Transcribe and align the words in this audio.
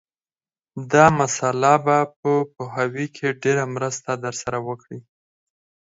دا 0.91 1.05
مسأله 1.19 1.73
به 1.85 1.97
په 2.19 2.31
پوهاوي 2.53 3.07
کې 3.15 3.27
ډېره 3.43 3.63
مرسته 3.75 4.11
در 4.23 4.33
سره 4.41 4.57
وکړي 4.67 4.99